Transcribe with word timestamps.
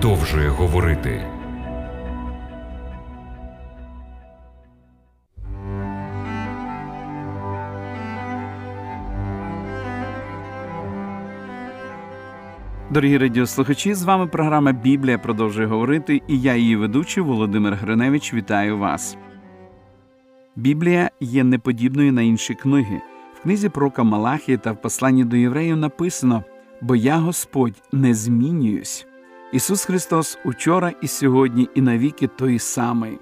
продовжує 0.00 0.48
говорити. 0.48 1.26
Дорогі 12.90 13.18
радіослухачі, 13.18 13.94
з 13.94 14.02
вами 14.02 14.26
програма 14.26 14.72
Біблія 14.72 15.18
продовжує 15.18 15.66
говорити, 15.66 16.22
і 16.28 16.40
я, 16.40 16.56
її 16.56 16.76
ведучий 16.76 17.22
Володимир 17.22 17.74
Гриневич, 17.74 18.34
вітаю 18.34 18.78
вас. 18.78 19.16
Біблія 20.56 21.10
є 21.20 21.44
неподібною 21.44 22.12
на 22.12 22.22
інші 22.22 22.54
книги. 22.54 23.00
В 23.34 23.42
книзі 23.42 23.68
пророка 23.68 24.02
Малахії 24.02 24.58
та 24.58 24.72
в 24.72 24.80
посланні 24.82 25.24
до 25.24 25.36
євреїв 25.36 25.76
написано: 25.76 26.44
Бо 26.80 26.96
я 26.96 27.16
Господь 27.16 27.82
не 27.92 28.14
змінююсь. 28.14 29.06
Ісус 29.52 29.84
Христос 29.84 30.38
учора 30.44 30.92
і 31.02 31.08
сьогодні, 31.08 31.68
і 31.74 31.80
навіки 31.80 32.26
той 32.26 32.58
самий. 32.58 33.18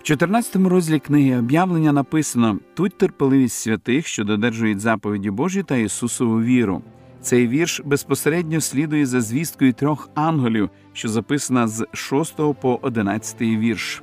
В 0.00 0.02
14 0.02 0.56
розділі 0.56 0.98
книги 0.98 1.38
об'явлення 1.38 1.92
написано: 1.92 2.58
тут 2.74 2.98
терпеливість 2.98 3.56
святих, 3.56 4.06
що 4.06 4.24
додержують 4.24 4.80
заповіді 4.80 5.30
Божі 5.30 5.62
та 5.62 5.76
Ісусову 5.76 6.42
віру. 6.42 6.82
Цей 7.20 7.48
вірш 7.48 7.82
безпосередньо 7.84 8.60
слідує 8.60 9.06
за 9.06 9.20
звісткою 9.20 9.72
трьох 9.72 10.08
ангелів, 10.14 10.70
що 10.92 11.08
записана 11.08 11.68
з 11.68 11.86
6 11.92 12.36
по 12.36 12.78
11 12.82 13.40
вірш. 13.40 14.02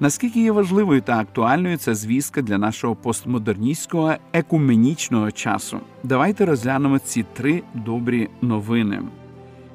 Наскільки 0.00 0.42
є 0.42 0.52
важливою 0.52 1.00
та 1.00 1.18
актуальною 1.18 1.76
ця 1.76 1.94
звістка 1.94 2.42
для 2.42 2.58
нашого 2.58 2.96
постмодерністського 2.96 4.14
екуменічного 4.32 5.30
часу? 5.30 5.80
Давайте 6.02 6.46
розглянемо 6.46 6.98
ці 6.98 7.24
три 7.34 7.62
добрі 7.74 8.28
новини. 8.42 9.02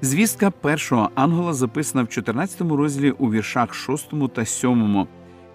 Звістка 0.01 0.51
першого 0.51 1.09
ангела 1.15 1.53
записана 1.53 2.03
в 2.03 2.09
14 2.09 2.61
розділі 2.61 3.11
у 3.11 3.31
віршах 3.31 3.73
6 3.73 4.33
та 4.33 4.45
7. 4.45 5.07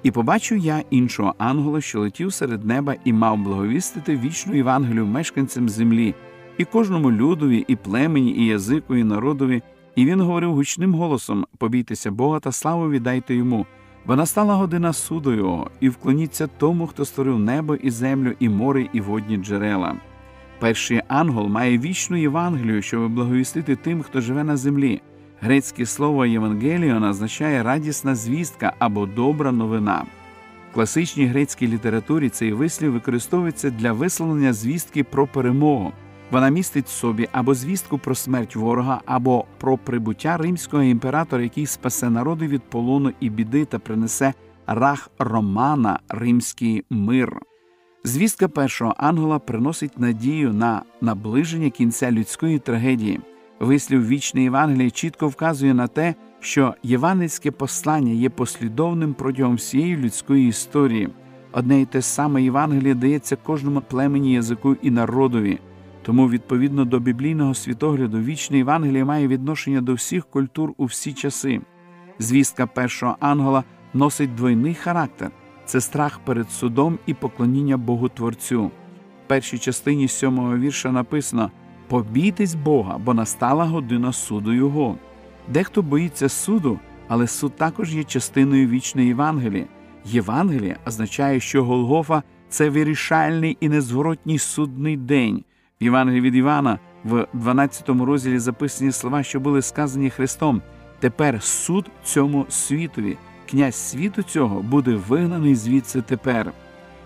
І 0.03 0.11
побачив 0.11 0.59
я 0.59 0.83
іншого 0.91 1.35
ангела, 1.39 1.81
що 1.81 2.01
летів 2.01 2.33
серед 2.33 2.65
неба 2.65 2.95
і 3.05 3.13
мав 3.13 3.39
благовістити 3.39 4.17
вічну 4.17 4.55
Євангелію 4.55 5.07
мешканцям 5.07 5.69
землі 5.69 6.15
і 6.59 6.65
кожному 6.65 7.13
людові, 7.13 7.65
і 7.69 7.77
племені, 7.77 8.31
і 8.31 8.47
язику, 8.47 8.97
і 8.97 9.05
народові. 9.05 9.63
І 9.97 10.05
він 10.05 10.21
говорив 10.21 10.55
гучним 10.55 10.95
голосом: 10.95 11.47
Побійтеся 11.59 12.11
Бога 12.11 12.41
та 12.41 12.53
славу 12.53 12.91
віддайте 12.91 13.35
йому. 13.35 13.67
Бо 14.07 14.17
настала 14.17 14.55
година 14.55 14.93
суду 14.93 15.33
його, 15.33 15.71
і 15.81 15.89
вклоніться 15.89 16.47
тому, 16.47 16.87
хто 16.87 17.05
створив 17.05 17.39
небо 17.39 17.75
і 17.75 17.91
землю, 17.91 18.33
і 18.39 18.49
море, 18.49 18.89
і 18.93 19.01
водні 19.01 19.37
джерела. 19.37 19.97
Перший 20.59 21.03
ангел 21.09 21.47
має 21.47 21.79
вічну 21.79 22.17
Євангелію, 22.17 22.83
щоб 22.83 23.13
благовістити 23.13 23.77
тим, 23.77 24.03
хто 24.03 24.21
живе 24.21 24.45
на 24.45 24.57
землі. 24.57 25.01
Грецьке 25.41 25.87
слово 25.87 26.27
Євангеліон 26.27 27.05
означає 27.05 27.63
радісна 27.63 28.15
звістка 28.15 28.73
або 28.79 29.07
добра 29.07 29.53
новина. 29.53 30.05
В 30.71 30.75
класичній 30.75 31.27
грецькій 31.27 31.69
літературі 31.69 32.29
цей 32.29 32.53
вислів 32.53 32.93
використовується 32.93 33.71
для 33.71 33.93
висловлення 33.93 34.53
звістки 34.53 35.05
про 35.05 35.27
перемогу. 35.27 35.93
Вона 36.31 36.49
містить 36.49 36.87
в 36.87 36.91
собі 36.91 37.29
або 37.33 37.55
звістку 37.55 37.99
про 37.99 38.15
смерть 38.15 38.57
ворога, 38.57 39.01
або 39.07 39.45
про 39.59 39.79
прибуття 39.79 40.37
римського 40.37 40.83
імператора, 40.83 41.43
який 41.43 41.67
спасе 41.67 42.11
народи 42.11 42.47
від 42.47 42.63
полону 42.63 43.13
і 43.21 43.31
біди 43.31 43.65
та 43.65 43.79
принесе 43.79 44.35
рах 44.67 45.11
Романа, 45.19 45.99
римський 46.09 46.85
мир. 46.91 47.41
Звістка 48.07 48.49
першого 48.49 48.95
ангела 48.97 49.39
приносить 49.39 49.99
надію 49.99 50.53
на 50.53 50.83
наближення 51.01 51.71
кінця 51.71 52.13
людської 52.13 52.59
трагедії. 52.59 53.21
Вислів 53.61 54.09
вічної 54.09 54.45
Євангелії 54.45 54.91
чітко 54.91 55.29
вказує 55.29 55.75
на 55.75 55.87
те, 55.87 56.15
що 56.41 56.75
євангельське 56.83 57.51
послання 57.51 58.13
є 58.13 58.31
послідовним 58.31 59.15
протягом 59.15 59.55
всієї 59.55 59.97
людської 59.97 60.49
історії. 60.49 61.09
Одне 61.53 61.81
й 61.81 61.87
те 61.87 62.03
саме 62.03 62.43
Євангеліє 62.43 62.95
дається 62.95 63.37
кожному 63.37 63.81
племені 63.81 64.33
язику 64.33 64.77
і 64.83 64.91
народові. 64.91 65.59
Тому, 66.03 66.29
відповідно 66.29 66.85
до 66.85 66.99
біблійного 66.99 67.55
світогляду, 67.55 68.21
вічне 68.21 68.57
Євангеліє 68.59 69.05
має 69.05 69.29
відношення 69.29 69.81
до 69.81 69.95
всіх 69.95 70.27
культур 70.27 70.73
у 70.77 70.85
всі 70.85 71.13
часи. 71.13 71.61
Звістка 72.19 72.67
першого 72.67 73.17
ангела 73.21 73.65
носить 73.95 74.35
двойний 74.35 74.75
характер 74.75 75.31
це 75.67 75.81
страх 75.81 76.19
перед 76.19 76.51
судом 76.51 76.99
і 77.07 77.15
поклоніння 77.15 77.77
Богу 77.77 78.09
Творцю. 78.09 78.65
В 78.65 78.71
першій 79.27 79.59
частині 79.59 80.09
сьомого 80.09 80.59
вірша 80.59 80.93
написано 80.93 81.51
Побійтесь 81.89 82.55
Бога, 82.55 82.99
бо 82.99 83.15
настала 83.15 83.65
година 83.65 84.13
суду 84.13 84.53
Його. 84.53 84.97
Дехто 85.49 85.83
боїться 85.83 86.29
суду, 86.29 86.79
але 87.09 87.27
суд 87.27 87.57
також 87.57 87.95
є 87.95 88.05
частиною 88.05 88.69
вічної 88.69 89.09
Євангелії. 89.09 89.67
Євангелія 90.05 90.77
означає, 90.87 91.41
що 91.41 91.65
Голгофа 91.65 92.23
це 92.49 92.71
вирішальний 92.71 93.57
і 93.61 93.69
незворотній 93.69 94.39
судний 94.39 94.97
день. 94.97 95.45
В 95.81 95.85
Євангелії 95.85 96.21
від 96.21 96.35
Івана 96.35 96.79
в 97.05 97.27
12 97.33 97.89
розділі 97.89 98.39
записані 98.39 98.93
слова, 98.93 99.23
що 99.23 99.41
були 99.41 99.63
сказані 99.63 100.11
Христом. 100.11 100.63
Тепер 101.01 101.43
суд 101.43 101.91
цьому 102.05 102.47
світові, 102.49 103.17
князь 103.51 103.75
світу 103.75 104.23
цього 104.23 104.63
буде 104.63 104.95
вигнаний 105.09 105.55
звідси 105.55 106.03
тепер. 106.03 106.53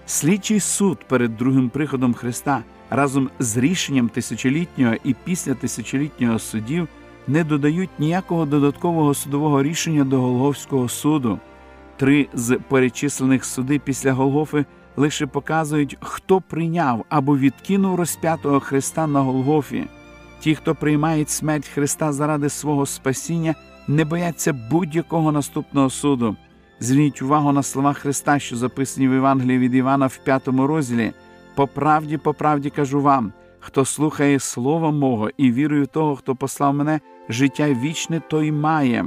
Слідчий 0.07 0.61
суд 0.61 0.99
перед 1.09 1.37
другим 1.37 1.69
приходом 1.69 2.15
Христа 2.15 2.63
разом 2.91 3.31
з 3.39 3.57
рішенням 3.57 4.09
тисячолітнього 4.09 4.95
і 5.05 5.15
після 5.25 5.55
тисячолітнього 5.55 6.39
судів 6.39 6.89
не 7.27 7.45
додають 7.45 7.91
ніякого 7.99 8.47
додаткового 8.47 9.15
судового 9.15 9.63
рішення 9.63 10.05
до 10.05 10.21
Голговського 10.21 10.89
суду. 10.89 11.39
Три 11.97 12.29
з 12.35 12.59
перечислених 12.69 13.45
суди 13.45 13.79
після 13.79 14.13
Голгофи 14.13 14.65
лише 14.97 15.27
показують, 15.27 15.97
хто 16.01 16.41
прийняв 16.41 17.05
або 17.09 17.39
відкинув 17.39 17.95
розп'ятого 17.95 18.61
Христа 18.61 19.07
на 19.07 19.21
Голгофі. 19.21 19.85
Ті, 20.41 20.55
хто 20.55 20.75
приймають 20.75 21.31
смерть 21.31 21.69
Христа 21.69 22.13
заради 22.13 22.49
свого 22.49 22.87
спасіння, 22.87 23.55
не 23.89 24.05
бояться 24.05 24.53
будь-якого 24.53 25.33
наступного 25.33 25.91
суду. 25.91 26.37
Зверніть 26.81 27.23
увагу 27.23 27.53
на 27.53 27.63
слова 27.63 27.93
Христа, 27.93 28.39
що 28.39 28.57
записані 28.57 29.09
в 29.09 29.13
Євангелії 29.13 29.59
від 29.59 29.75
Івана 29.75 30.07
в 30.07 30.17
п'ятому 30.17 30.67
розділі. 30.67 31.13
По 31.55 31.67
правді, 31.67 32.19
по 32.19 32.35
правді 32.35 32.71
кажу 32.71 33.01
вам, 33.01 33.33
хто 33.61 33.85
слухає 33.85 34.39
Слова 34.39 34.91
мого 34.91 35.31
і 35.37 35.53
вірою 35.53 35.87
того, 35.87 36.17
хто 36.17 36.37
послав 36.37 36.75
мене, 36.75 37.01
життя 37.29 37.73
вічне, 37.73 38.23
той 38.29 38.53
має. 38.53 39.07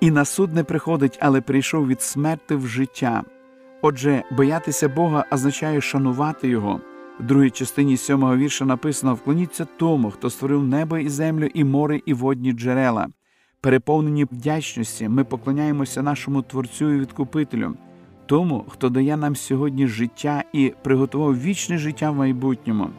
І 0.00 0.10
на 0.10 0.24
суд 0.24 0.54
не 0.54 0.64
приходить, 0.64 1.18
але 1.20 1.40
прийшов 1.40 1.88
від 1.88 2.02
смерти 2.02 2.56
в 2.56 2.66
життя. 2.66 3.22
Отже, 3.82 4.22
боятися 4.30 4.88
Бога 4.88 5.24
означає 5.32 5.80
шанувати 5.80 6.48
Його. 6.48 6.80
В 7.20 7.22
другій 7.22 7.50
частині 7.50 7.96
сьомого 7.96 8.36
вірша 8.36 8.64
написано 8.64 9.14
Вклоніться 9.14 9.66
тому, 9.76 10.10
хто 10.10 10.30
створив 10.30 10.62
небо 10.62 10.98
і 10.98 11.08
землю, 11.08 11.48
і 11.54 11.64
море, 11.64 12.00
і 12.06 12.14
водні 12.14 12.52
джерела. 12.52 13.08
Переповнені 13.60 14.24
вдячності, 14.24 15.08
ми 15.08 15.24
поклоняємося 15.24 16.02
нашому 16.02 16.42
Творцю 16.42 16.90
і 16.90 17.00
Відкупителю, 17.00 17.74
тому, 18.26 18.64
хто 18.68 18.88
дає 18.88 19.16
нам 19.16 19.36
сьогодні 19.36 19.86
життя 19.86 20.44
і 20.52 20.72
приготував 20.82 21.40
вічне 21.40 21.78
життя 21.78 22.10
в 22.10 22.16
майбутньому. 22.16 22.90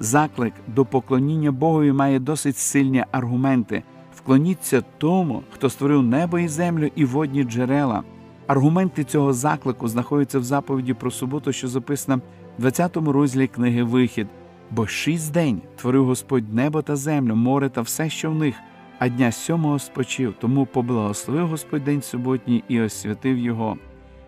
Заклик 0.00 0.52
до 0.66 0.84
поклоніння 0.84 1.52
Богові 1.52 1.92
має 1.92 2.18
досить 2.18 2.56
сильні 2.56 3.04
аргументи. 3.12 3.82
Вклоніться 4.14 4.82
тому, 4.98 5.42
хто 5.50 5.70
створив 5.70 6.02
небо 6.02 6.38
і 6.38 6.48
землю 6.48 6.90
і 6.96 7.04
водні 7.04 7.44
джерела. 7.44 8.02
Аргументи 8.46 9.04
цього 9.04 9.32
заклику 9.32 9.88
знаходяться 9.88 10.38
в 10.38 10.44
заповіді 10.44 10.94
про 10.94 11.10
суботу, 11.10 11.52
що 11.52 11.68
записана 11.68 12.20
в 12.58 12.60
20 12.60 12.96
розділі 12.96 13.46
книги 13.46 13.82
Вихід. 13.82 14.26
Бо 14.70 14.86
шість 14.86 15.32
день 15.32 15.60
творив 15.76 16.06
Господь 16.06 16.54
небо 16.54 16.82
та 16.82 16.96
землю, 16.96 17.36
море 17.36 17.68
та 17.68 17.80
все, 17.80 18.10
що 18.10 18.30
в 18.30 18.34
них, 18.34 18.56
а 18.98 19.08
дня 19.08 19.32
сьомого 19.32 19.78
спочив, 19.78 20.34
тому 20.40 20.66
поблагословив 20.66 21.48
Господь 21.48 21.84
день 21.84 22.02
суботній 22.02 22.64
і 22.68 22.80
освятив 22.80 23.38
його. 23.38 23.78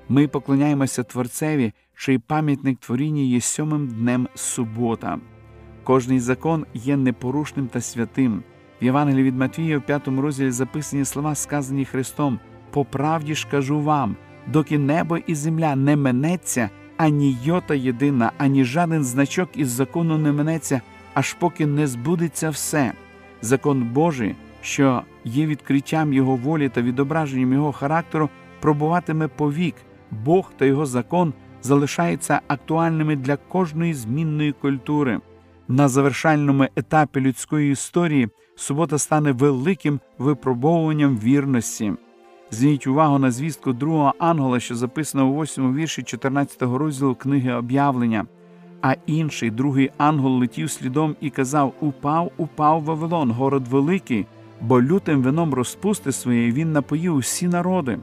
Ми 0.09 0.29
поклоняємося 0.29 1.03
Творцеві, 1.03 1.73
чий 1.95 2.19
пам'ятник 2.19 2.79
творіння 2.79 3.23
є 3.23 3.41
сьомим 3.41 3.89
днем 3.89 4.29
субота. 4.35 5.19
Кожний 5.85 6.21
закон 6.21 6.67
є 6.75 6.97
непорушним 6.97 7.69
та 7.69 7.81
святим. 7.81 8.43
В 8.83 8.85
Євангелії 8.85 9.25
від 9.25 9.37
Матвія 9.37 9.79
в 9.79 9.83
п'ятому 9.83 10.23
розділі 10.23 10.51
записані 10.51 11.05
слова, 11.05 11.35
сказані 11.35 11.85
Христом. 11.85 12.39
По 12.71 12.85
правді 12.85 13.35
ж 13.35 13.47
кажу 13.51 13.81
вам, 13.81 14.17
доки 14.47 14.79
небо 14.79 15.17
і 15.17 15.35
земля 15.35 15.77
не 15.77 15.97
минеться, 15.97 16.71
ані 16.97 17.37
йота 17.45 17.75
єдина, 17.75 18.33
ані 18.39 18.65
жаден 18.65 19.05
значок 19.05 19.49
із 19.55 19.69
закону 19.69 20.19
не 20.19 20.33
минеться, 20.33 20.81
аж 21.15 21.33
поки 21.33 21.67
не 21.67 21.87
збудеться 21.87 22.51
все. 22.51 22.93
Закон 23.43 23.83
Божий, 23.83 24.35
що 24.69 25.03
є 25.25 25.47
відкриттям 25.47 26.13
Його 26.13 26.37
волі 26.37 26.69
та 26.69 26.83
відображенням 26.83 27.53
Його 27.53 27.73
характеру, 27.73 28.29
пробуватиме 28.61 29.29
повік. 29.29 29.75
Бог 30.11 30.53
та 30.57 30.65
його 30.65 30.87
закон 30.87 31.33
залишаються 31.63 32.41
актуальними 32.49 33.17
для 33.17 33.37
кожної 33.37 33.95
змінної 33.95 34.53
культури. 34.53 35.21
на 35.69 35.89
завершальному 35.89 36.67
етапі 36.77 37.21
людської 37.21 37.73
історії 37.73 38.29
субота 38.57 38.99
стане 38.99 39.33
великим 39.33 40.01
випробовуванням 40.19 41.19
вірності. 41.19 41.93
Зверніть 42.51 42.87
увагу 42.87 43.19
на 43.19 43.31
звістку 43.31 43.73
другого 43.73 44.15
ангела, 44.19 44.61
що 44.61 44.75
записано 44.75 45.29
у 45.29 45.43
8 45.43 45.75
вірші 45.75 46.03
14 46.03 46.63
розділу 46.63 47.15
книги 47.15 47.53
об'явлення. 47.53 48.27
А 48.83 48.95
інший 49.07 49.51
другий 49.51 49.91
ангел 49.99 50.33
летів 50.33 50.71
слідом 50.71 51.17
і 51.21 51.31
казав: 51.31 51.73
Упав, 51.81 52.33
упав 52.37 52.83
Вавилон, 52.83 53.31
город 53.31 53.69
великий, 53.69 54.27
бо 54.61 54.83
лютим 54.83 55.23
вином 55.23 55.55
розпусти 55.55 56.13
своєї 56.13 56.53
він 56.53 56.73
напоїв 56.73 57.15
усі 57.15 57.49
народи. 57.49 57.99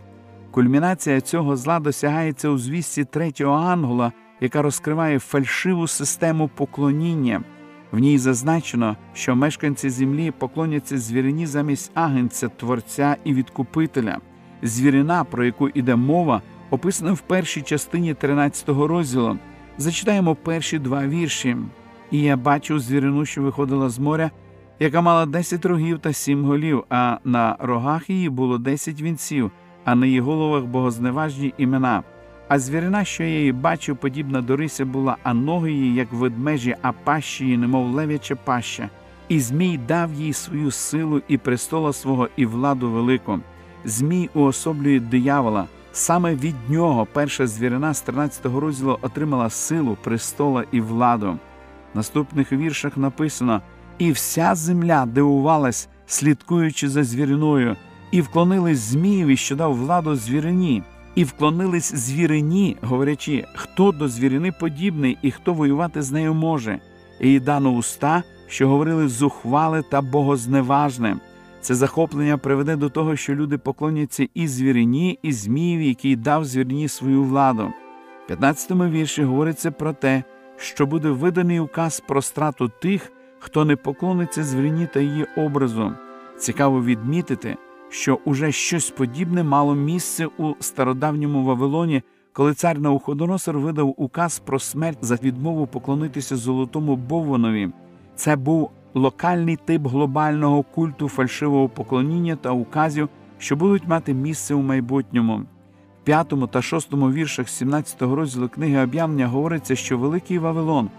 Кульмінація 0.52 1.22
цього 1.22 1.56
зла 1.56 1.80
досягається 1.80 2.50
у 2.50 2.58
звісті 2.58 3.04
третього 3.04 3.56
ангела, 3.56 4.12
яка 4.42 4.62
розкриває 4.62 5.20
фальшиву 5.20 5.88
систему 5.88 6.50
поклоніння. 6.56 7.44
В 7.92 8.00
ній 8.00 8.18
зазначено, 8.18 8.98
що 9.14 9.36
мешканці 9.36 9.90
землі 9.90 10.32
поклоняться 10.32 10.98
звірині 10.98 11.46
замість 11.46 11.92
агенця, 11.94 12.50
творця 12.50 13.18
і 13.24 13.34
відкупителя. 13.34 14.18
Звірина, 14.62 15.24
про 15.24 15.46
яку 15.46 15.70
йде 15.70 15.96
мова, 15.96 16.42
описана 16.70 17.14
в 17.14 17.20
першій 17.20 17.62
частині 17.62 18.14
13 18.14 18.70
розділу. 18.70 19.38
Зачитаємо 19.78 20.36
перші 20.36 20.80
два 20.80 21.08
вірші. 21.08 21.58
І 22.12 22.22
я 22.22 22.38
бачив 22.38 22.80
звірину, 22.80 23.26
що 23.26 23.42
виходила 23.42 23.90
з 23.90 24.00
моря, 24.00 24.32
яка 24.80 25.02
мала 25.02 25.26
десять 25.26 25.66
рогів 25.66 26.00
та 26.00 26.14
сім 26.14 26.46
голів, 26.46 26.84
а 26.90 27.18
на 27.24 27.56
рогах 27.60 28.10
її 28.10 28.30
було 28.30 28.58
десять 28.58 29.02
вінців, 29.02 29.52
а 29.86 29.96
на 29.96 30.06
її 30.06 30.20
головах 30.20 30.64
богозневажні 30.64 31.54
імена. 31.58 32.04
А 32.48 32.60
звірина, 32.60 33.06
що 33.06 33.24
я 33.24 33.30
її 33.30 33.52
бачив, 33.52 33.98
подібна 33.98 34.42
до 34.42 34.56
рися 34.56 34.86
була, 34.86 35.18
а 35.24 35.34
ноги 35.34 35.72
її, 35.72 35.96
як 35.96 36.14
ведмежі, 36.14 36.76
а 36.82 36.92
пащі 36.92 37.44
її, 37.44 37.58
немов 37.58 37.92
лев'яча 37.92 38.36
паща. 38.36 38.90
І 39.28 39.40
Змій 39.40 39.80
дав 39.88 40.14
їй 40.14 40.34
свою 40.34 40.72
силу 40.72 41.22
і 41.28 41.38
престола 41.38 41.94
свого, 41.94 42.30
і 42.36 42.46
владу 42.46 42.92
велику. 42.92 43.40
Змій 43.86 44.30
уособлює 44.34 45.00
диявола. 45.00 45.66
Саме 45.92 46.36
від 46.36 46.56
нього 46.70 47.08
перша 47.14 47.48
звірина 47.48 47.94
з 47.94 48.02
13 48.02 48.46
розділу 48.46 49.00
отримала 49.02 49.50
силу, 49.50 49.98
престола 50.04 50.64
і 50.72 50.82
владу. 50.82 51.38
В 51.94 51.98
наступних 51.98 52.52
віршах 52.52 52.98
написано: 52.98 53.62
і 53.98 54.12
вся 54.12 54.56
земля 54.56 55.06
дивувалась, 55.06 55.90
слідкуючи 56.06 56.90
за 56.90 57.04
звіриною, 57.04 57.76
і 58.12 58.22
вклонились 58.22 58.80
Змієві, 58.80 59.38
що 59.38 59.56
дав 59.56 59.76
владу 59.76 60.16
звірині, 60.16 60.84
і 61.16 61.24
вклонились 61.24 61.96
звірині, 61.96 62.78
говорячи, 62.82 63.46
хто 63.56 63.92
до 63.92 64.08
звірини 64.08 64.52
подібний 64.52 65.18
і 65.22 65.32
хто 65.32 65.54
воювати 65.54 66.02
з 66.02 66.12
нею 66.12 66.34
може, 66.34 66.80
і 67.20 67.30
їй 67.30 67.40
дано 67.40 67.72
уста, 67.72 68.24
що 68.48 68.68
говорили 68.68 69.08
зухвале 69.08 69.82
та 69.82 70.02
богозневажне. 70.02 71.18
Це 71.62 71.76
захоплення 71.76 72.38
приведе 72.38 72.76
до 72.76 72.90
того, 72.90 73.16
що 73.16 73.36
люди 73.36 73.58
поклоняться 73.58 74.28
і 74.34 74.48
звірині, 74.48 75.20
і 75.24 75.32
Змієві, 75.32 75.88
який 75.88 76.16
дав 76.16 76.46
звірині 76.46 76.88
свою 76.88 77.24
владу. 77.24 77.74
В 78.30 78.32
15-му 78.32 78.86
вірші 78.86 79.24
говориться 79.24 79.72
про 79.72 79.94
те, 79.94 80.24
що 80.58 80.86
буде 80.86 81.10
виданий 81.10 81.60
указ 81.60 82.04
про 82.08 82.22
страту 82.22 82.72
тих, 82.82 83.12
хто 83.46 83.66
не 83.66 83.76
поклониться 83.76 84.44
звірині 84.44 84.88
та 84.94 85.00
її 85.00 85.26
образу. 85.38 85.94
Цікаво 86.38 86.84
відмітити, 86.84 87.58
що 87.90 88.20
уже 88.26 88.52
щось 88.52 88.90
подібне 88.90 89.44
мало 89.44 89.76
місце 89.76 90.28
у 90.38 90.54
стародавньому 90.60 91.44
Вавилоні, 91.44 92.04
коли 92.34 92.54
цар 92.54 92.80
Науходоносор 92.80 93.60
видав 93.60 93.94
указ 93.98 94.40
про 94.40 94.60
смерть 94.60 94.98
за 95.02 95.16
відмову 95.16 95.68
поклонитися 95.68 96.36
золотому 96.36 96.96
Бовванові. 96.96 97.70
Це 98.16 98.36
був 98.36 98.72
локальний 98.94 99.56
тип 99.56 99.88
глобального 99.88 100.64
культу 100.64 101.10
фальшивого 101.10 101.70
поклоніння 101.70 102.36
та 102.36 102.52
указів, 102.52 103.10
що 103.38 103.56
будуть 103.56 103.88
мати 103.88 104.14
місце 104.14 104.56
у 104.56 104.62
майбутньому. 104.62 105.38
В 106.02 106.06
п'ятому 106.06 106.48
та 106.48 106.62
шостому 106.62 107.12
віршах 107.12 107.50
17 107.50 108.02
розділу 108.02 108.50
книги 108.50 108.84
об'явлення 108.84 109.28
говориться, 109.28 109.76
що 109.76 109.98
Великий 109.98 110.40
Вавилон 110.40 110.90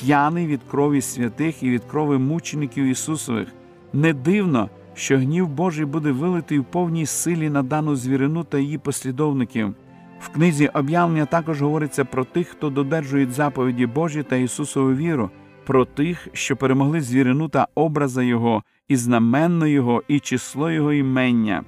п'яний 0.00 0.46
від 0.46 0.60
крові 0.70 1.00
святих 1.00 1.62
і 1.62 1.70
від 1.70 1.84
крови 1.84 2.18
мучеників 2.18 2.84
Ісусових. 2.84 3.48
Не 3.92 4.12
дивно, 4.12 4.70
що 4.94 5.18
гнів 5.18 5.48
Божий 5.48 5.84
буде 5.84 6.12
вилитий 6.12 6.58
в 6.58 6.64
повній 6.64 7.06
силі 7.06 7.50
на 7.50 7.62
дану 7.62 7.96
звірину 7.96 8.44
та 8.44 8.58
її 8.58 8.78
послідовників. 8.78 9.74
В 10.20 10.28
книзі 10.28 10.68
об'явлення 10.68 11.26
також 11.26 11.62
говориться 11.62 12.04
про 12.04 12.24
тих, 12.24 12.48
хто 12.48 12.70
додержує 12.70 13.26
заповіді 13.26 13.86
Божі 13.86 14.22
та 14.22 14.36
Ісусову 14.36 14.94
віру 14.94 15.30
про 15.66 15.84
тих, 15.84 16.28
що 16.32 16.56
перемогли 16.56 17.00
звірину 17.00 17.48
та 17.48 17.68
образа 17.74 18.22
Його, 18.22 18.62
і 18.88 18.96
знаменно 18.96 19.66
Його, 19.66 20.02
і 20.08 20.20
число 20.20 20.70
Його 20.70 20.92
імення. 20.92 21.64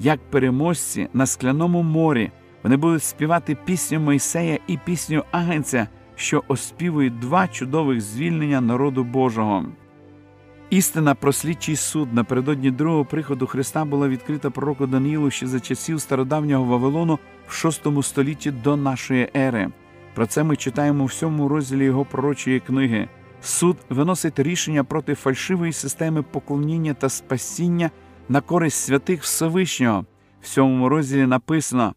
Як 0.00 0.20
переможці 0.30 1.08
на 1.12 1.26
скляному 1.26 1.82
морі 1.82 2.30
вони 2.62 2.76
будуть 2.76 3.02
співати 3.02 3.56
пісню 3.64 4.00
Мойсея 4.00 4.58
і 4.66 4.78
пісню 4.84 5.24
Агенця, 5.30 5.88
що 6.18 6.42
оспівують 6.48 7.18
два 7.18 7.48
чудових 7.48 8.00
звільнення 8.00 8.60
народу 8.60 9.04
Божого. 9.04 9.64
Істина 10.70 11.14
про 11.14 11.32
слідчий 11.32 11.76
суд 11.76 12.14
напередодні 12.14 12.70
другого 12.70 13.04
приходу 13.04 13.46
Христа 13.46 13.84
була 13.84 14.08
відкрита 14.08 14.50
пророку 14.50 14.86
Даниїлу 14.86 15.30
ще 15.30 15.46
за 15.46 15.60
часів 15.60 16.00
стародавнього 16.00 16.64
Вавилону 16.64 17.18
в 17.46 17.50
VI 17.50 18.02
столітті 18.02 18.50
до 18.50 18.76
нашої 18.76 19.28
ери. 19.36 19.68
Про 20.14 20.26
це 20.26 20.44
ми 20.44 20.56
читаємо 20.56 21.04
в 21.04 21.12
сьомому 21.12 21.48
розділі 21.48 21.84
його 21.84 22.04
пророчої 22.04 22.60
книги. 22.60 23.08
Суд 23.42 23.76
виносить 23.88 24.38
рішення 24.38 24.84
проти 24.84 25.14
фальшивої 25.14 25.72
системи 25.72 26.22
поклоніння 26.22 26.94
та 26.94 27.08
спасіння 27.08 27.90
на 28.28 28.40
користь 28.40 28.84
святих 28.84 29.22
Всевишнього. 29.22 30.04
В 30.42 30.46
сьомому 30.46 30.88
розділі 30.88 31.26
написано: 31.26 31.94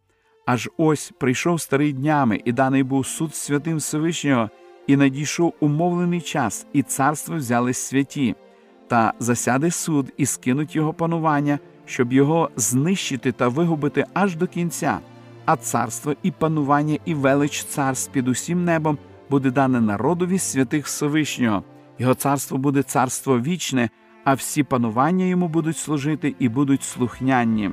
аж 0.52 0.70
ось 0.78 1.14
прийшов 1.18 1.62
старий 1.62 1.94
днями, 1.94 2.42
і 2.46 2.52
даний 2.52 2.84
був 2.84 3.08
суд 3.08 3.36
святим 3.36 3.78
Всевишнього, 3.78 4.50
і 4.88 4.98
надійшов 4.98 5.54
умовлений 5.60 6.22
час, 6.22 6.66
і 6.74 6.84
царство 6.84 7.36
взяли 7.36 7.74
святі, 7.74 8.36
та 8.88 9.14
засяде 9.20 9.72
суд 9.72 10.14
і 10.18 10.26
скинуть 10.26 10.76
його 10.76 10.94
панування, 10.94 11.60
щоб 11.86 12.14
його 12.14 12.50
знищити 12.56 13.32
та 13.32 13.48
вигубити 13.48 14.06
аж 14.14 14.36
до 14.36 14.48
кінця. 14.48 15.00
А 15.46 15.56
царство 15.56 16.16
і 16.24 16.32
панування, 16.32 16.98
і 17.06 17.14
велич 17.14 17.64
царств 17.64 18.12
під 18.12 18.28
усім 18.28 18.66
небом 18.66 18.98
буде 19.30 19.52
дане 19.52 19.82
народові 19.82 20.40
святих 20.40 20.86
Всевишнього, 20.86 21.64
його 22.00 22.14
царство 22.14 22.58
буде 22.58 22.84
царство 22.84 23.40
вічне, 23.40 23.90
а 24.24 24.34
всі 24.34 24.64
панування 24.64 25.26
йому 25.26 25.48
будуть 25.48 25.78
служити 25.78 26.36
і 26.40 26.50
будуть 26.50 26.84
слухнянні. 26.84 27.72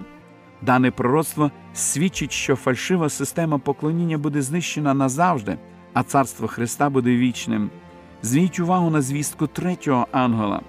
Дане 0.62 0.90
пророцтво 0.90 1.50
свідчить, 1.74 2.32
що 2.32 2.56
фальшива 2.56 3.08
система 3.08 3.58
поклоніння 3.58 4.18
буде 4.18 4.42
знищена 4.42 4.94
назавжди, 4.94 5.58
а 5.92 6.02
царство 6.02 6.48
Христа 6.48 6.90
буде 6.90 7.16
вічним. 7.16 7.70
Зверніть 8.22 8.60
увагу 8.60 8.90
на 8.90 9.02
звістку 9.02 9.46
третього 9.46 10.06
ангела. 10.12 10.60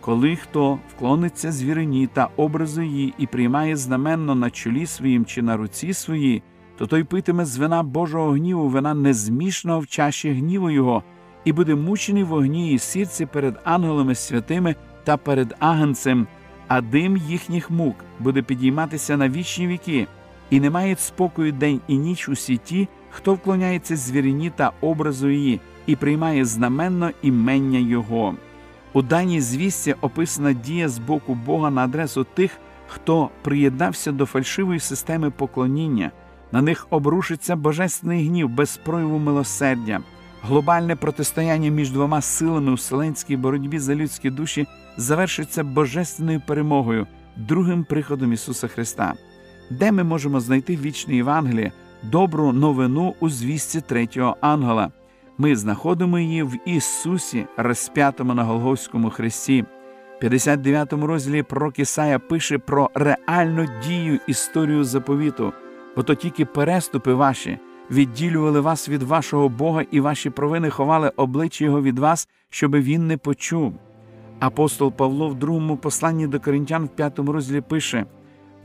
Коли 0.00 0.36
хто 0.36 0.78
вклониться 0.88 1.52
звірині 1.52 2.06
та 2.06 2.28
образу 2.36 2.82
її 2.82 3.14
і 3.18 3.26
приймає 3.26 3.76
знаменно 3.76 4.34
на 4.34 4.50
чолі 4.50 4.86
своїм 4.86 5.24
чи 5.24 5.42
на 5.42 5.56
руці 5.56 5.92
своїй, 5.92 6.42
то 6.78 6.86
той 6.86 7.04
питиме 7.04 7.44
з 7.44 7.56
вина 7.56 7.82
Божого 7.82 8.30
гніву, 8.30 8.68
вина 8.68 8.94
незмішного 8.94 9.80
в 9.80 9.86
чаші 9.86 10.32
гніву 10.32 10.70
Його, 10.70 11.02
і 11.44 11.52
буде 11.52 11.74
мучений 11.74 12.24
в 12.24 12.32
огні 12.32 12.72
і 12.72 12.78
сірці 12.78 13.26
перед 13.26 13.60
ангелами 13.64 14.14
святими 14.14 14.74
та 15.04 15.16
перед 15.16 15.54
агенцем, 15.58 16.26
а 16.68 16.80
дим 16.80 17.16
їхніх 17.16 17.70
мук 17.70 17.96
буде 18.18 18.42
підійматися 18.42 19.16
на 19.16 19.28
вічні 19.28 19.66
віки, 19.66 20.06
і 20.50 20.60
не 20.60 20.70
мають 20.70 21.00
спокою 21.00 21.52
день 21.52 21.80
і 21.88 21.98
ніч 21.98 22.28
усі 22.28 22.56
ті, 22.56 22.88
хто 23.10 23.34
вклоняється 23.34 23.96
звірині 23.96 24.50
та 24.56 24.72
образу 24.80 25.28
її, 25.28 25.60
і 25.86 25.96
приймає 25.96 26.44
знаменно 26.44 27.10
імення 27.22 27.78
Його. 27.78 28.34
У 28.92 29.02
даній 29.02 29.40
звісті 29.40 29.94
описана 30.00 30.52
дія 30.52 30.88
з 30.88 30.98
боку 30.98 31.34
Бога 31.34 31.70
на 31.70 31.84
адресу 31.84 32.26
тих, 32.34 32.50
хто 32.86 33.30
приєднався 33.42 34.12
до 34.12 34.26
фальшивої 34.26 34.80
системи 34.80 35.30
поклоніння. 35.30 36.10
На 36.52 36.62
них 36.62 36.86
обрушиться 36.90 37.56
божественний 37.56 38.26
гнів 38.28 38.48
без 38.48 38.76
прояву 38.76 39.18
милосердя. 39.18 40.00
Глобальне 40.48 40.96
протистояння 40.96 41.70
між 41.70 41.90
двома 41.90 42.20
силами 42.20 42.72
у 42.72 42.74
вселенській 42.74 43.36
боротьбі 43.36 43.78
за 43.78 43.94
людські 43.94 44.30
душі 44.30 44.66
завершиться 44.96 45.64
божественною 45.64 46.42
перемогою, 46.46 47.06
другим 47.36 47.84
приходом 47.84 48.32
Ісуса 48.32 48.68
Христа, 48.68 49.14
де 49.70 49.92
ми 49.92 50.04
можемо 50.04 50.40
знайти 50.40 50.76
вічне 50.76 51.14
Євангеліє, 51.14 51.72
добру 52.02 52.52
новину 52.52 53.14
у 53.20 53.28
звісті 53.28 53.80
третього 53.80 54.36
ангела. 54.40 54.90
Ми 55.38 55.56
знаходимо 55.56 56.18
її 56.18 56.42
в 56.42 56.52
Ісусі, 56.64 57.46
розп'ятому 57.56 58.34
на 58.34 58.44
Голговському 58.44 59.10
хресті. 59.10 59.64
В 60.16 60.20
59 60.20 60.92
розділі 60.92 61.42
пророк 61.42 61.78
Ісая 61.78 62.18
пише 62.18 62.58
про 62.58 62.90
реальну 62.94 63.66
дію 63.86 64.18
історію 64.26 64.84
заповіту 64.84 65.52
бо 65.96 66.02
то 66.02 66.14
тільки 66.14 66.44
переступи 66.44 67.14
ваші, 67.14 67.58
відділювали 67.90 68.60
вас 68.60 68.88
від 68.88 69.02
вашого 69.02 69.48
Бога 69.48 69.84
і 69.90 70.00
ваші 70.00 70.30
провини 70.30 70.70
ховали 70.70 71.12
обличчя 71.16 71.64
Його 71.64 71.82
від 71.82 71.98
вас, 71.98 72.28
щоби 72.50 72.80
він 72.80 73.06
не 73.06 73.16
почув. 73.16 73.72
Апостол 74.40 74.92
Павло 74.92 75.28
в 75.28 75.34
другому 75.34 75.76
посланні 75.76 76.26
до 76.26 76.40
коринтян 76.40 76.84
в 76.84 76.88
п'ятому 76.88 77.32
розділі 77.32 77.60
пише 77.60 78.06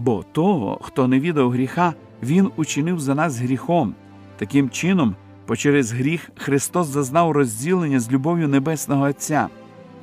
бо 0.01 0.24
того, 0.32 0.80
хто 0.82 1.08
не 1.08 1.20
відав 1.20 1.51
гріха, 1.51 1.94
Він 2.24 2.51
учинив 2.56 3.00
за 3.00 3.16
нас 3.16 3.38
гріхом. 3.38 3.96
Таким 4.38 4.70
чином, 4.70 5.16
по 5.46 5.56
через 5.56 5.92
гріх 5.92 6.30
Христос 6.38 6.88
зазнав 6.88 7.32
розділення 7.32 8.00
з 8.00 8.12
любов'ю 8.12 8.48
Небесного 8.48 9.06
Отця. 9.06 9.48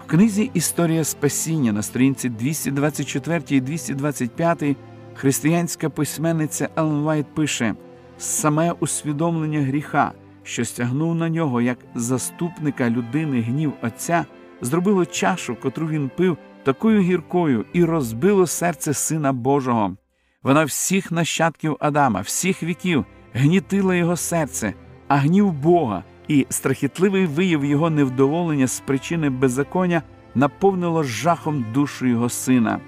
В 0.06 0.10
книзі 0.10 0.50
Історія 0.54 1.04
Спасіння 1.04 1.72
на 1.72 1.82
сторінці 1.82 2.28
224 2.28 3.42
і 3.48 3.60
225 3.60 4.76
християнська 5.14 5.90
письменниця 5.90 6.68
Елен 6.76 7.02
Вайт 7.02 7.26
пише 7.34 7.74
саме 8.18 8.72
усвідомлення 8.72 9.60
гріха, 9.60 10.12
що 10.42 10.64
стягнув 10.64 11.14
на 11.14 11.28
нього 11.28 11.60
як 11.60 11.78
заступника 11.94 12.90
людини 12.90 13.40
гнів 13.40 13.72
Отця, 13.82 14.24
зробило 14.60 15.06
чашу, 15.06 15.56
котру 15.56 15.88
він 15.88 16.10
пив, 16.16 16.36
такою 16.62 17.00
гіркою 17.00 17.64
і 17.72 17.84
розбило 17.84 18.46
серце 18.46 18.94
Сина 18.94 19.32
Божого. 19.32 19.96
Вина 20.42 20.64
всіх 20.64 21.12
нащадків 21.12 21.76
Адама, 21.80 22.20
всіх 22.20 22.62
віків 22.62 23.04
гнітила 23.32 23.94
його 23.94 24.16
серце, 24.16 24.74
а 25.08 25.16
гнів 25.16 25.52
Бога 25.52 26.04
і 26.28 26.46
страхітливий 26.50 27.26
вияв 27.26 27.64
його 27.64 27.90
невдоволення 27.90 28.66
з 28.66 28.80
причини 28.80 29.30
беззаконня 29.30 30.02
наповнило 30.34 31.02
жахом 31.02 31.66
душу 31.74 32.06
його 32.06 32.28
сина. 32.28 32.80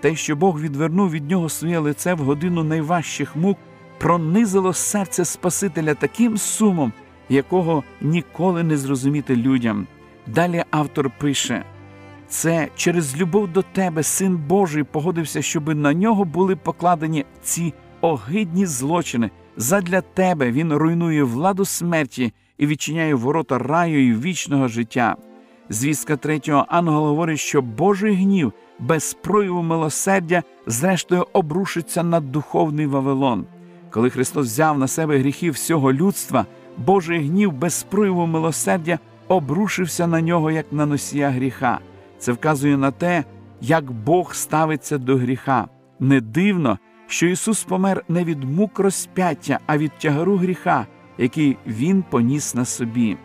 Те, 0.00 0.16
що 0.16 0.36
Бог 0.36 0.60
відвернув 0.60 1.10
від 1.10 1.30
нього 1.30 1.48
своє 1.48 1.78
лице 1.78 2.14
в 2.14 2.18
годину 2.18 2.64
найважчих 2.64 3.36
мук, 3.36 3.58
пронизило 3.98 4.72
серце 4.72 5.24
Спасителя 5.24 5.94
таким 5.94 6.38
сумом, 6.38 6.92
якого 7.28 7.84
ніколи 8.00 8.62
не 8.62 8.76
зрозуміти 8.76 9.36
людям. 9.36 9.86
Далі 10.26 10.64
автор 10.70 11.10
пише 11.18 11.64
це 12.28 12.68
через 12.76 13.16
любов 13.16 13.48
до 13.48 13.62
тебе, 13.62 14.02
Син 14.02 14.36
Божий, 14.36 14.82
погодився, 14.82 15.42
щоби 15.42 15.74
на 15.74 15.94
нього 15.94 16.24
були 16.24 16.56
покладені 16.56 17.24
ці 17.42 17.74
огидні 18.00 18.66
злочини. 18.66 19.30
Задля 19.56 20.00
тебе 20.00 20.52
він 20.52 20.72
руйнує 20.72 21.22
владу 21.22 21.64
смерті 21.64 22.32
і 22.58 22.66
відчиняє 22.66 23.14
ворота 23.14 23.58
раю 23.58 24.08
і 24.08 24.12
вічного 24.12 24.68
життя. 24.68 25.16
Звістка 25.68 26.16
третього 26.16 26.66
ангела 26.68 27.08
говорить, 27.08 27.38
що 27.38 27.62
Божий 27.62 28.14
гнів 28.14 28.52
без 28.78 29.14
прояву 29.14 29.62
милосердя, 29.62 30.42
зрештою, 30.66 31.26
обрушиться 31.32 32.02
на 32.02 32.20
духовний 32.20 32.86
Вавилон. 32.86 33.46
Коли 33.90 34.10
Христос 34.10 34.46
взяв 34.46 34.78
на 34.78 34.88
себе 34.88 35.18
гріхи 35.18 35.50
всього 35.50 35.92
людства, 35.92 36.46
Божий 36.76 37.18
гнів 37.18 37.52
без 37.52 37.82
прояву 37.82 38.26
милосердя 38.26 38.98
обрушився 39.28 40.06
на 40.06 40.20
нього 40.20 40.50
як 40.50 40.66
на 40.72 40.86
носія 40.86 41.30
гріха. 41.30 41.78
Це 42.18 42.32
вказує 42.32 42.76
на 42.76 42.90
те, 42.90 43.24
як 43.60 43.90
Бог 43.92 44.34
ставиться 44.34 44.98
до 44.98 45.16
гріха. 45.16 45.68
Не 46.00 46.20
дивно, 46.20 46.78
що 47.06 47.26
Ісус 47.26 47.64
помер 47.64 48.04
не 48.08 48.24
від 48.24 48.44
мук 48.44 48.78
розп'яття, 48.78 49.58
а 49.66 49.78
від 49.78 49.92
тягару 49.98 50.36
гріха, 50.36 50.86
який 51.18 51.56
Він 51.66 52.04
поніс 52.10 52.54
на 52.54 52.64
собі. 52.64 53.16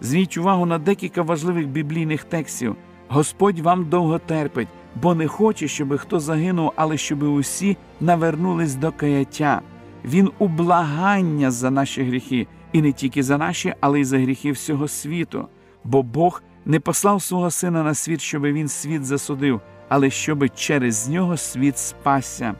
Зверніть 0.00 0.36
увагу 0.36 0.66
на 0.66 0.78
декілька 0.78 1.22
важливих 1.22 1.68
біблійних 1.68 2.24
текстів. 2.24 2.76
Господь 3.08 3.58
вам 3.58 3.88
довго 3.88 4.18
терпить, 4.18 4.68
бо 5.02 5.14
не 5.14 5.28
хоче, 5.28 5.68
щоб 5.68 5.98
хто 5.98 6.20
загинув, 6.20 6.72
але 6.76 6.96
щоб 6.96 7.22
усі 7.22 7.76
навернулись 8.00 8.74
до 8.74 8.92
каяття. 8.92 9.62
Він 10.04 10.30
ублагання 10.38 11.50
за 11.50 11.70
наші 11.70 12.02
гріхи, 12.02 12.46
і 12.72 12.82
не 12.82 12.92
тільки 12.92 13.22
за 13.22 13.38
наші, 13.38 13.74
але 13.80 14.00
й 14.00 14.04
за 14.04 14.18
гріхи 14.18 14.52
всього 14.52 14.88
світу. 14.88 15.48
Бо 15.84 16.02
Бог 16.02 16.42
не 16.64 16.80
послав 16.80 17.22
свого 17.22 17.50
сина 17.50 17.82
на 17.82 17.94
світ, 17.94 18.20
щоб 18.20 18.42
він 18.42 18.68
світ 18.68 19.04
засудив, 19.04 19.60
але 19.88 20.10
щоб 20.10 20.54
через 20.54 21.08
нього 21.08 21.36
світ 21.36 21.78
спасся. 21.78 22.54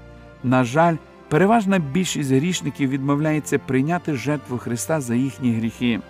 На 0.45 0.65
жаль, 0.65 0.97
переважна 1.29 1.79
більшість 1.79 2.31
грішників 2.31 2.91
відмовляється 2.91 3.59
прийняти 3.59 4.15
жертву 4.15 4.59
Христа 4.59 5.01
за 5.01 5.15
їхні 5.15 5.53
гріхи. 5.53 6.01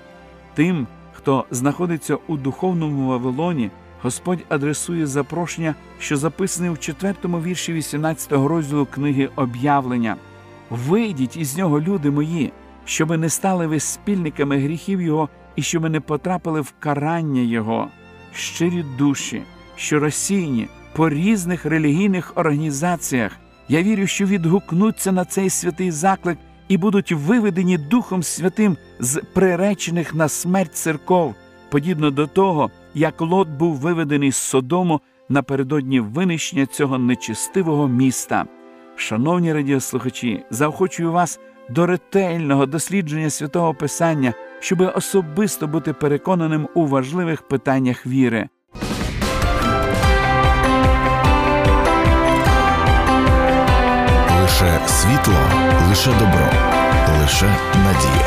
Тим, 0.54 0.86
хто 1.12 1.44
знаходиться 1.50 2.18
у 2.26 2.36
духовному 2.36 3.08
Вавилоні, 3.08 3.70
Господь 4.02 4.38
адресує 4.48 5.06
запрошення, 5.06 5.74
що 5.98 6.16
записане 6.16 6.70
в 6.70 6.78
четвертому 6.78 7.40
вірші 7.40 7.72
18 7.72 8.32
розділу 8.32 8.86
книги 8.86 9.28
Об'явлення. 9.36 10.16
Вийдіть 10.72 11.36
із 11.36 11.56
нього, 11.56 11.80
люди 11.80 12.10
мої, 12.10 12.52
щоби 12.84 13.16
не 13.16 13.28
стали 13.28 13.66
ви 13.66 13.80
спільниками 13.80 14.58
гріхів 14.58 15.02
Його 15.02 15.28
і 15.56 15.62
щоби 15.62 15.88
не 15.88 16.00
потрапили 16.00 16.60
в 16.60 16.74
карання 16.78 17.42
Його, 17.42 17.88
щирі 18.34 18.84
душі, 18.98 19.42
що 19.76 20.00
розсіяні 20.00 20.68
по 20.92 21.08
різних 21.08 21.64
релігійних 21.66 22.32
організаціях. 22.34 23.32
Я 23.68 23.82
вірю, 23.82 24.06
що 24.06 24.26
відгукнуться 24.26 25.12
на 25.12 25.24
цей 25.24 25.50
святий 25.50 25.90
заклик 25.90 26.38
і 26.68 26.76
будуть 26.76 27.12
виведені 27.12 27.78
Духом 27.78 28.22
Святим 28.22 28.76
з 28.98 29.22
приречених 29.32 30.14
на 30.14 30.28
смерть 30.28 30.74
церков, 30.74 31.34
подібно 31.70 32.10
до 32.10 32.26
того, 32.26 32.70
як 32.94 33.20
Лот 33.20 33.48
був 33.48 33.74
виведений 33.74 34.32
з 34.32 34.36
Содому 34.36 35.00
напередодні 35.28 36.00
винищення 36.00 36.66
цього 36.66 36.98
нечистивого 36.98 37.88
міста. 37.88 38.46
Шановні 38.96 39.52
радіослухачі, 39.52 40.44
заохочую 40.50 41.12
вас 41.12 41.40
до 41.70 41.86
ретельного 41.86 42.66
дослідження 42.66 43.30
святого 43.30 43.74
Писання, 43.74 44.34
щоби 44.60 44.86
особисто 44.86 45.66
бути 45.66 45.92
переконаним 45.92 46.68
у 46.74 46.86
важливих 46.86 47.42
питаннях 47.42 48.06
віри. 48.06 48.48
Лише 54.42 54.80
світло, 54.86 55.34
лише 55.88 56.10
добро, 56.10 56.50
лише 57.20 57.46
надія. 57.76 58.26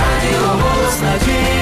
Радіо 0.00 0.48
голос 0.48 1.02
надії. 1.02 1.55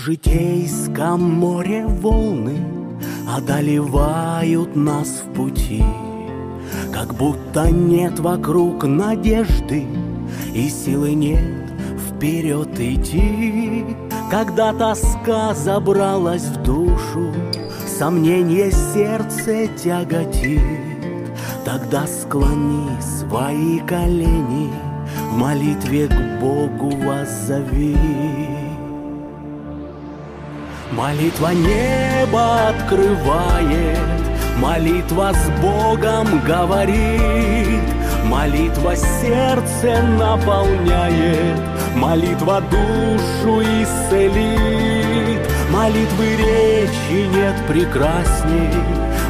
Житейском 0.00 1.22
море 1.22 1.84
волны 1.86 2.56
Одолевают 3.28 4.74
нас 4.74 5.22
в 5.22 5.32
пути. 5.34 5.84
Как 6.92 7.14
будто 7.14 7.70
нет 7.70 8.18
вокруг 8.18 8.84
надежды 8.84 9.86
И 10.54 10.68
силы 10.68 11.12
нет 11.12 11.70
вперед 12.08 12.80
идти. 12.80 13.84
Когда 14.30 14.72
тоска 14.72 15.54
забралась 15.54 16.44
в 16.44 16.62
душу 16.62 17.34
Сомнение 17.86 18.72
сердце 18.72 19.66
тяготит. 19.76 20.62
Тогда 21.64 22.06
склони 22.06 22.88
свои 23.02 23.80
колени 23.80 24.72
В 25.30 25.36
молитве 25.36 26.08
к 26.08 26.40
Богу 26.40 26.96
воззови 27.04 28.59
Молитва 31.00 31.54
небо 31.54 32.68
открывает, 32.68 33.98
молитва 34.58 35.32
с 35.32 35.62
Богом 35.62 36.44
говорит, 36.44 37.88
молитва 38.26 38.94
сердце 38.94 40.02
наполняет, 40.18 41.58
молитва 41.96 42.60
душу 42.60 43.62
исцелит, 43.62 45.40
молитвы 45.70 46.36
речи 46.36 47.28
нет 47.34 47.56
прекрасней, 47.66 48.68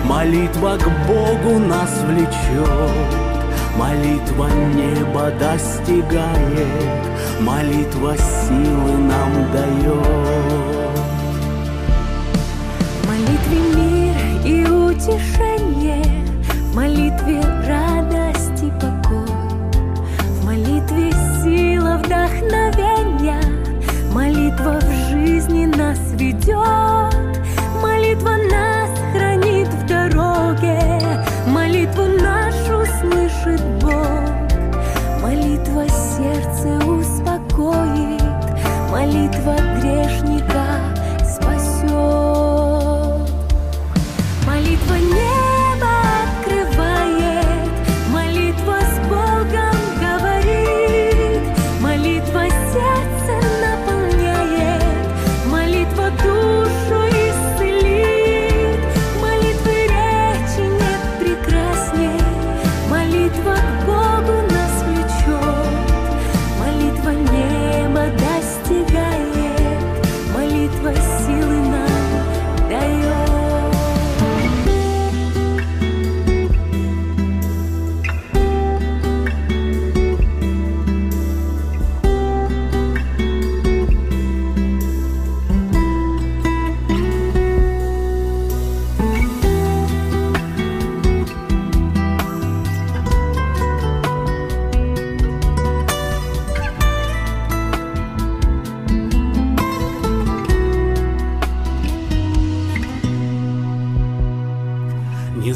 молитва 0.06 0.76
к 0.76 1.06
Богу 1.06 1.60
нас 1.60 2.02
влечет. 2.08 3.30
Молитва 3.76 4.48
небо 4.74 5.30
достигает, 5.38 7.00
молитва 7.38 8.16
силы 8.16 8.98
нам 8.98 9.52
дает. 9.52 10.59
Утешение, 15.00 16.04
в 16.50 16.76
молитве 16.76 17.40
радость 17.66 18.62
и 18.62 18.70
покой, 18.72 19.26
в 20.18 20.44
молитве 20.44 21.10
сила 21.42 22.00
вдохновения, 22.04 23.40
молитва 24.12 24.78
в 24.78 25.10
жизни 25.10 25.64
нас 25.64 25.98
ведет, 26.12 26.89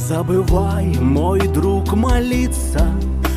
забывай, 0.04 0.86
мой 1.00 1.40
друг, 1.48 1.94
молиться 1.94 2.86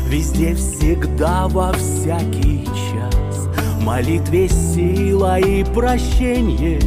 Везде, 0.06 0.54
всегда, 0.54 1.48
во 1.48 1.72
всякий 1.72 2.64
час. 2.64 3.48
В 3.76 3.84
молитве 3.84 4.48
сила 4.48 5.38
и 5.38 5.64
прощение 5.64 6.80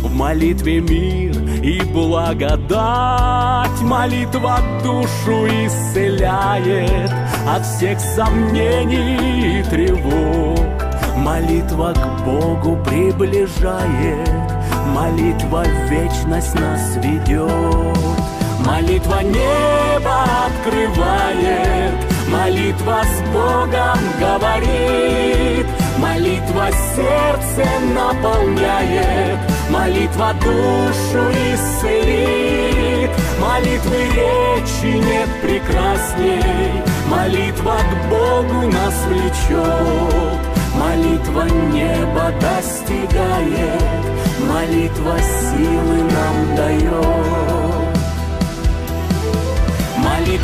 В 0.00 0.14
молитве 0.14 0.80
мир 0.80 1.36
и 1.62 1.82
благодать. 1.82 3.80
Молитва 3.82 4.58
душу 4.82 5.46
исцеляет 5.46 7.12
От 7.46 7.64
всех 7.66 8.00
сомнений 8.00 9.60
и 9.60 9.62
тревог. 9.64 10.64
Молитва 11.16 11.92
к 11.92 12.24
Богу 12.24 12.78
приближает 12.84 14.30
Молитва 14.94 15.64
в 15.64 15.90
вечность 15.90 16.54
нас 16.54 16.96
ведет 17.02 18.35
Молитва 18.64 19.22
небо 19.22 20.24
открывает 20.46 21.94
Молитва 22.30 23.02
с 23.04 23.20
Богом 23.30 23.98
говорит 24.18 25.66
Молитва 25.98 26.68
сердце 26.94 27.68
наполняет 27.94 29.38
Молитва 29.70 30.34
душу 30.40 31.30
исцелит 31.54 33.10
Молитвы 33.40 34.04
речи 34.14 34.96
нет 34.96 35.28
прекрасней 35.42 36.82
Молитва 37.08 37.76
к 37.78 38.08
Богу 38.08 38.66
нас 38.72 38.94
влечет 39.08 40.40
Молитва 40.74 41.44
небо 41.72 42.32
достигает 42.40 43.82
Молитва 44.40 45.18
силы 45.18 46.02
нам 46.02 46.56
дает 46.56 47.75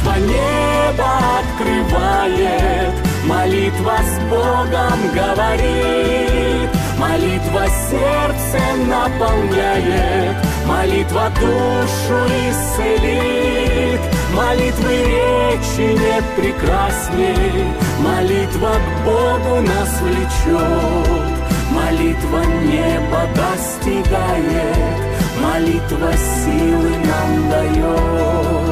Молитва 0.05 0.19
небо 0.19 1.11
открывает, 1.38 2.95
молитва 3.25 3.99
с 4.03 4.19
Богом 4.29 4.99
говорит, 5.15 6.71
молитва 6.99 7.67
сердце 7.88 8.59
наполняет, 8.88 10.37
молитва 10.67 11.31
душу 11.38 12.19
исцелит, 12.51 14.01
молитвы 14.35 14.97
речи 15.05 15.97
нет 15.97 16.25
прекрасней, 16.37 17.65
молитва 18.01 18.73
к 18.75 19.05
Богу 19.05 19.61
нас 19.61 20.01
влечет, 20.01 21.33
молитва 21.71 22.43
небо 22.65 23.29
достигает, 23.37 24.99
молитва 25.41 26.12
силы 26.17 26.91
нам 27.07 27.51
дает. 27.51 28.72